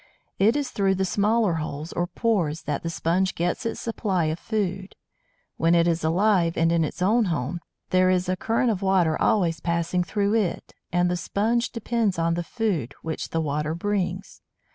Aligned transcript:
It 0.39 0.55
is 0.55 0.71
through 0.71 0.95
the 0.95 1.05
smaller 1.05 1.53
holes, 1.61 1.93
or 1.93 2.07
pores, 2.07 2.63
that 2.63 2.81
the 2.81 2.89
Sponge 2.89 3.35
gets 3.35 3.67
its 3.67 3.79
supply 3.79 4.23
of 4.25 4.39
food. 4.39 4.95
When 5.57 5.75
it 5.75 5.87
is 5.87 6.03
alive, 6.03 6.57
and 6.57 6.71
in 6.71 6.83
its 6.83 7.03
own 7.03 7.25
home, 7.25 7.59
there 7.91 8.09
is 8.09 8.27
a 8.27 8.35
current 8.35 8.71
of 8.71 8.81
water 8.81 9.15
always 9.21 9.59
passing 9.59 10.03
through 10.03 10.33
its 10.33 10.73
and 10.91 11.07
the 11.11 11.15
Sponge 11.17 11.69
depends 11.69 12.17
on 12.17 12.33
the 12.33 12.43
food 12.43 12.95
which 13.03 13.29
the 13.29 13.41
water 13.41 13.75
brings. 13.75 14.41